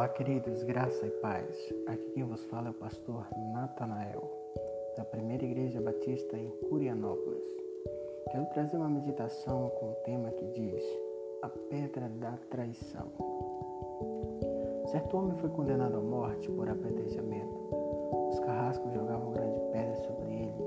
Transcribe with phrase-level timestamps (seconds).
[0.00, 1.74] Olá, queridos, graça e paz.
[1.86, 4.32] Aqui quem vos fala é o pastor Natanael,
[4.96, 7.44] da Primeira Igreja Batista em Curianópolis.
[8.30, 10.82] Quero trazer uma meditação com o tema que diz
[11.42, 13.12] A Pedra da Traição.
[14.86, 17.58] Certo homem foi condenado à morte por apedrejamento.
[18.30, 20.64] Os carrascos jogavam grande pedra sobre ele.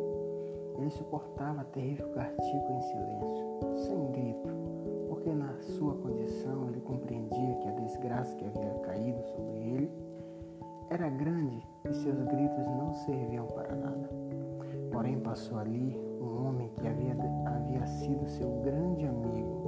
[0.77, 3.52] Ele suportava terrível castigo em silêncio,
[11.03, 14.09] era grande e seus gritos não serviam para nada.
[14.89, 17.13] Porém, passou ali um homem que havia,
[17.45, 19.63] havia sido seu grande amigo.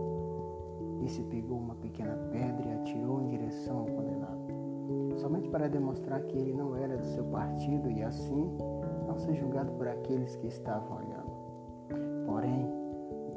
[1.03, 6.23] e se pegou uma pequena pedra e atirou em direção ao condenado, somente para demonstrar
[6.23, 8.57] que ele não era do seu partido e assim
[9.05, 12.25] não ser julgado por aqueles que estavam olhando.
[12.25, 12.67] Porém,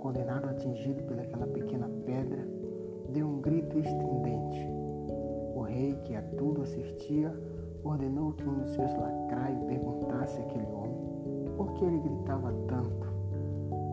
[0.00, 1.88] condenado atingido pelaquela pequena
[7.82, 13.06] ordenou que um dos seus lacraios perguntasse àquele homem por que ele gritava tanto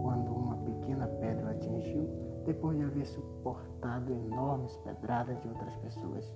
[0.02, 2.08] quando uma pequena pedra atingiu,
[2.46, 6.34] depois de haver suportado enormes pedradas de outras pessoas.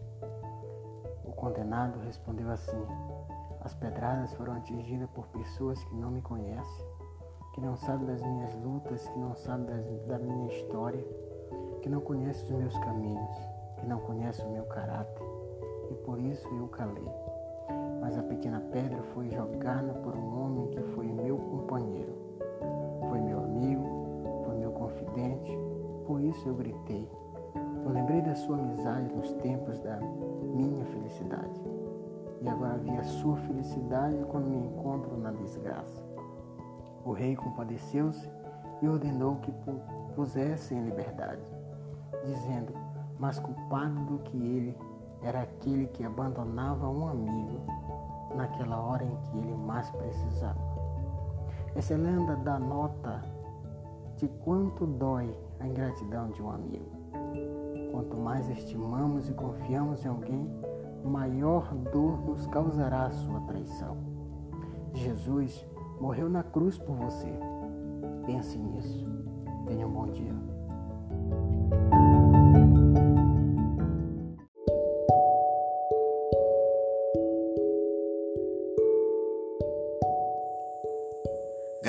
[1.24, 2.84] O condenado respondeu assim:
[3.62, 7.00] As pedradas foram atingidas por pessoas que não me conhecem
[7.60, 11.06] que não sabe das minhas lutas, que não sabe das, da minha história,
[11.82, 13.36] que não conhece os meus caminhos,
[13.78, 15.26] que não conhece o meu caráter,
[15.92, 17.29] e por isso eu calei.
[18.00, 22.14] Mas a pequena pedra foi jogada por um homem que foi meu companheiro,
[23.10, 25.58] foi meu amigo, foi meu confidente,
[26.06, 27.10] por isso eu gritei.
[27.84, 31.62] Eu lembrei da sua amizade nos tempos da minha felicidade.
[32.42, 36.04] E agora vi a sua felicidade quando me encontro na desgraça.
[37.06, 38.30] O rei compadeceu-se
[38.82, 39.54] e ordenou que
[40.16, 41.42] pusessem em liberdade,
[42.24, 42.74] dizendo:
[43.18, 44.78] Mas culpado do que ele
[45.22, 47.60] era aquele que abandonava um amigo
[48.36, 50.60] naquela hora em que ele mais precisava.
[51.76, 53.22] Essa lenda dá nota
[54.18, 56.90] de quanto dói a ingratidão de um amigo.
[57.92, 60.50] Quanto mais estimamos e confiamos em alguém,
[61.04, 63.98] maior dor nos causará a sua traição.
[64.94, 65.66] Jesus
[66.00, 67.32] morreu na cruz por você.
[68.26, 69.08] Pense nisso.
[69.68, 70.59] Tenha um bom dia.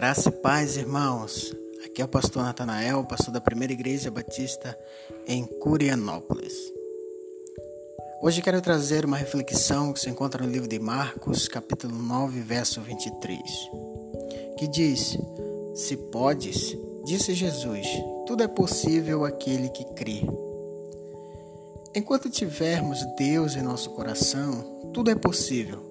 [0.01, 1.55] Graça e paz, irmãos.
[1.85, 4.75] Aqui é o pastor Natanael, pastor da Primeira Igreja Batista
[5.29, 6.55] em Curianópolis.
[8.23, 12.81] Hoje quero trazer uma reflexão que se encontra no livro de Marcos, capítulo 9, verso
[12.81, 13.43] 23
[14.57, 15.19] que diz:
[15.75, 16.75] Se podes,
[17.05, 17.87] disse Jesus,
[18.27, 20.23] tudo é possível àquele que crê.
[21.95, 25.90] Enquanto tivermos Deus em nosso coração, tudo é possível.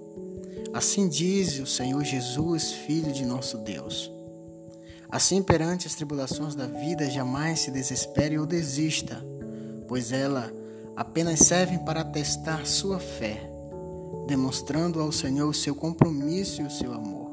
[0.74, 4.12] Assim diz o Senhor Jesus, Filho de nosso Deus.
[5.10, 9.26] Assim, perante as tribulações da vida, jamais se desespere ou desista,
[9.88, 10.54] pois ela
[10.96, 13.50] apenas servem para testar sua fé,
[14.28, 17.32] demonstrando ao Senhor o seu compromisso e o seu amor.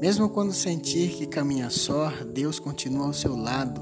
[0.00, 3.80] Mesmo quando sentir que caminha só, Deus continua ao seu lado.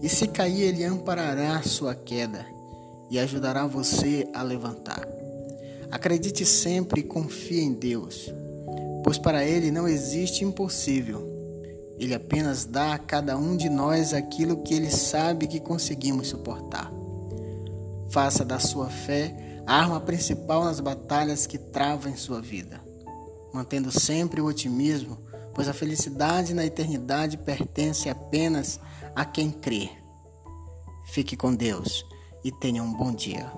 [0.00, 2.46] E se cair, Ele amparará sua queda
[3.10, 5.08] e ajudará você a levantar.
[5.90, 8.32] Acredite sempre e confie em Deus,
[9.02, 11.26] pois para Ele não existe impossível.
[11.98, 16.92] Ele apenas dá a cada um de nós aquilo que Ele sabe que conseguimos suportar.
[18.10, 22.80] Faça da sua fé a arma principal nas batalhas que travam em sua vida,
[23.52, 25.28] mantendo sempre o otimismo
[25.58, 28.78] pois a felicidade na eternidade pertence apenas
[29.12, 29.90] a quem crê.
[31.06, 32.06] Fique com Deus
[32.44, 33.52] e tenha um bom dia.